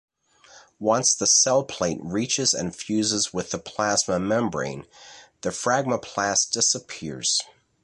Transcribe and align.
Once 0.79 1.13
the 1.13 1.27
cell 1.27 1.63
plate 1.63 1.99
reaches 2.01 2.55
and 2.55 2.75
fuses 2.75 3.35
with 3.35 3.51
the 3.51 3.59
plasma 3.59 4.17
membrane 4.17 4.87
the 5.41 5.49
phragmoplast 5.51 6.49
disappears. 6.49 7.39